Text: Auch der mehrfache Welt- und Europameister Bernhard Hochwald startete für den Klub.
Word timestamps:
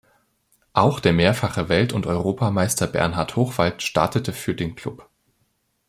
Auch 0.73 0.99
der 0.99 1.13
mehrfache 1.13 1.69
Welt- 1.69 1.93
und 1.93 2.07
Europameister 2.07 2.87
Bernhard 2.87 3.35
Hochwald 3.35 3.83
startete 3.83 4.33
für 4.33 4.55
den 4.55 4.73
Klub. 4.75 5.07